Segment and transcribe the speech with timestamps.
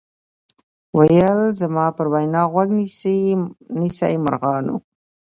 [0.97, 2.69] ویل زما پر وینا غوږ
[3.81, 4.75] نیسۍ مرغانو